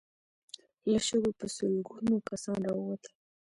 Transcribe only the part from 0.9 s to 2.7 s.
له شګو په سلګونو کسان